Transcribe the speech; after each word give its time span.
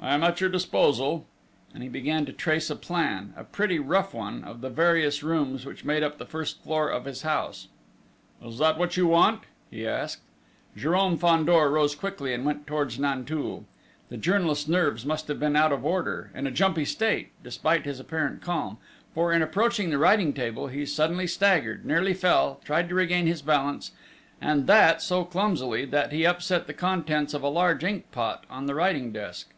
"I 0.00 0.14
am 0.14 0.22
at 0.22 0.40
your 0.40 0.48
disposal." 0.48 1.26
And 1.74 1.82
he 1.82 1.88
began 1.88 2.24
to 2.26 2.32
trace 2.32 2.70
a 2.70 2.76
plan, 2.76 3.34
a 3.36 3.42
pretty 3.42 3.80
rough 3.80 4.14
one, 4.14 4.44
of 4.44 4.60
the 4.60 4.70
various 4.70 5.24
rooms 5.24 5.66
which 5.66 5.84
made 5.84 6.04
up 6.04 6.18
the 6.18 6.24
first 6.24 6.62
floor 6.62 6.88
of 6.88 7.04
his 7.04 7.22
house. 7.22 7.66
"Is 8.42 8.58
that 8.58 8.78
what 8.78 8.96
you 8.96 9.08
want?" 9.08 9.40
he 9.68 9.88
asked. 9.88 10.22
Jérôme 10.76 11.18
Fandor 11.18 11.68
rose 11.72 11.96
quickly 11.96 12.32
and 12.32 12.44
went 12.44 12.64
towards 12.64 13.00
Nanteuil. 13.00 13.64
The 14.08 14.16
journalist's 14.16 14.68
nerves 14.68 15.04
must 15.04 15.26
have 15.26 15.40
been 15.40 15.56
out 15.56 15.72
of 15.72 15.84
order 15.84 16.30
in 16.32 16.46
a 16.46 16.52
jumpy 16.52 16.84
state, 16.84 17.32
despite 17.42 17.84
his 17.84 17.98
apparent 17.98 18.40
calm, 18.40 18.78
for, 19.12 19.32
in 19.32 19.42
approaching 19.42 19.90
the 19.90 19.98
writing 19.98 20.32
table, 20.32 20.68
he 20.68 20.86
suddenly 20.86 21.26
staggered, 21.26 21.84
nearly 21.84 22.14
fell, 22.14 22.60
tried 22.64 22.88
to 22.88 22.94
regain 22.94 23.26
his 23.26 23.42
balance, 23.42 23.90
and 24.40 24.68
that 24.68 25.02
so 25.02 25.24
clumsily 25.24 25.84
that 25.84 26.12
he 26.12 26.24
upset 26.24 26.68
the 26.68 26.72
contents 26.72 27.34
of 27.34 27.42
a 27.42 27.48
large 27.48 27.82
ink 27.82 28.04
pot 28.12 28.44
on 28.48 28.66
the 28.66 28.76
writing 28.76 29.10
desk.... 29.10 29.48